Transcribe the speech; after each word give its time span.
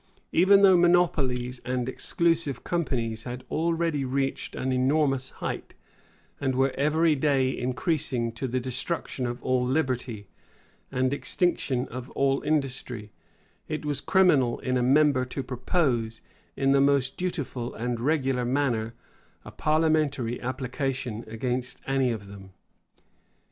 Even 0.31 0.63
though 0.63 0.75
monopolies 0.77 1.61
and 1.63 1.87
exclusive 1.87 2.63
companies 2.63 3.21
had 3.21 3.43
already 3.51 4.03
reached 4.03 4.55
an 4.55 4.71
enormous 4.71 5.29
height, 5.45 5.75
and 6.39 6.55
were 6.55 6.73
every 6.75 7.13
day 7.13 7.55
increasing 7.55 8.31
to 8.31 8.47
the 8.47 8.59
destruction 8.59 9.27
of 9.27 9.39
all 9.43 9.63
liberty, 9.63 10.25
and 10.91 11.13
extinction 11.13 11.87
of 11.89 12.09
all 12.15 12.41
industry, 12.41 13.11
it 13.67 13.85
was 13.85 14.01
criminal 14.01 14.57
in 14.61 14.75
a 14.75 14.81
member 14.81 15.23
to 15.23 15.43
propose, 15.43 16.21
in 16.57 16.71
the 16.71 16.81
most 16.81 17.15
dutiful 17.15 17.75
and 17.75 17.99
regular 17.99 18.43
manner, 18.43 18.95
a 19.45 19.51
parliamentary 19.51 20.41
application 20.41 21.23
against 21.27 21.79
any 21.85 22.09
of 22.11 22.25
them. 22.25 22.53